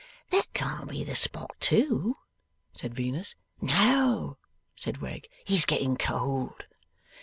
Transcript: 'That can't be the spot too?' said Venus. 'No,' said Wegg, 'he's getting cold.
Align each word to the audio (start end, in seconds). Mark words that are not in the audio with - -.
'That 0.31 0.51
can't 0.55 0.89
be 0.89 1.03
the 1.03 1.15
spot 1.15 1.51
too?' 1.59 2.15
said 2.73 2.91
Venus. 2.95 3.35
'No,' 3.61 4.39
said 4.75 4.97
Wegg, 4.97 5.27
'he's 5.45 5.63
getting 5.63 5.95
cold. 5.95 6.65